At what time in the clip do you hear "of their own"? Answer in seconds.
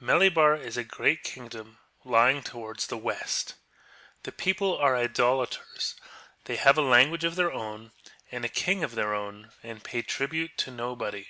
7.24-7.92, 8.82-9.50